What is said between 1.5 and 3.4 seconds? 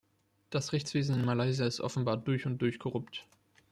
ist offenbar durch und durch korrupt.